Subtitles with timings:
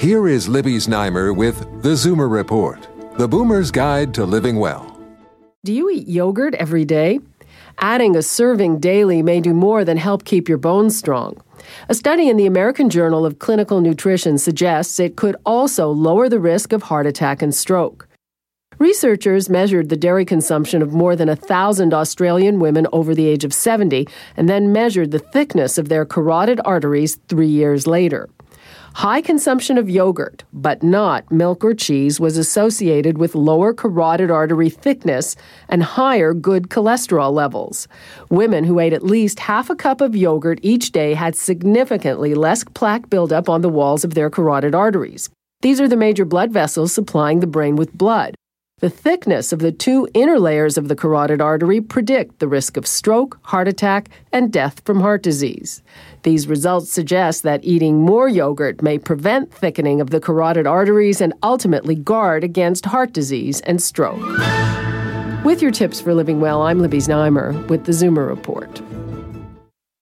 [0.00, 4.98] Here is Libby Znaimer with The Zoomer Report, the boomer's guide to living well.
[5.62, 7.20] Do you eat yogurt every day?
[7.80, 11.36] Adding a serving daily may do more than help keep your bones strong.
[11.90, 16.40] A study in the American Journal of Clinical Nutrition suggests it could also lower the
[16.40, 18.08] risk of heart attack and stroke.
[18.78, 23.44] Researchers measured the dairy consumption of more than a thousand Australian women over the age
[23.44, 24.08] of 70
[24.38, 28.30] and then measured the thickness of their carotid arteries three years later.
[28.94, 34.68] High consumption of yogurt, but not milk or cheese, was associated with lower carotid artery
[34.68, 35.36] thickness
[35.68, 37.86] and higher good cholesterol levels.
[38.30, 42.64] Women who ate at least half a cup of yogurt each day had significantly less
[42.64, 45.30] plaque buildup on the walls of their carotid arteries.
[45.62, 48.34] These are the major blood vessels supplying the brain with blood.
[48.80, 52.86] The thickness of the two inner layers of the carotid artery predict the risk of
[52.86, 55.82] stroke, heart attack, and death from heart disease.
[56.22, 61.34] These results suggest that eating more yogurt may prevent thickening of the carotid arteries and
[61.42, 64.22] ultimately guard against heart disease and stroke.
[65.44, 68.80] With your tips for living well, I'm Libby Znaimer with the Zoomer Report.